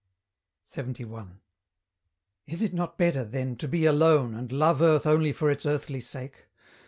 LXXI. 0.65 1.05
Is 2.47 2.63
it 2.63 2.73
not 2.73 2.97
better, 2.97 3.23
then, 3.23 3.55
to 3.57 3.67
be 3.67 3.85
alone, 3.85 4.33
And 4.33 4.51
love 4.51 4.81
Earth 4.81 5.05
only 5.05 5.31
for 5.31 5.51
its 5.51 5.63
earthly 5.63 6.01
sake? 6.01 6.47